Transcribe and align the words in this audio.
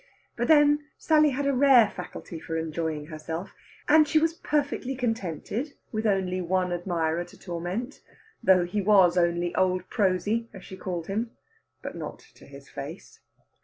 But 0.35 0.47
then 0.47 0.79
Sally 0.97 1.29
had 1.29 1.45
a 1.45 1.53
rare 1.53 1.87
faculty 1.87 2.39
for 2.39 2.57
enjoying 2.57 3.05
herself, 3.05 3.53
and 3.87 4.07
she 4.07 4.17
was 4.17 4.33
perfectly 4.33 4.95
contented 4.95 5.75
with 5.91 6.07
only 6.07 6.41
one 6.41 6.73
admirer 6.73 7.23
to 7.23 7.37
torment, 7.37 8.01
though 8.41 8.65
he 8.65 8.81
was 8.81 9.15
only 9.15 9.53
old 9.53 9.87
Prosy, 9.91 10.49
as 10.55 10.65
she 10.65 10.75
called 10.75 11.05
him, 11.05 11.37
but 11.83 11.93
not 11.95 12.17
to 12.33 12.47
his 12.47 12.67
face. 12.67 13.19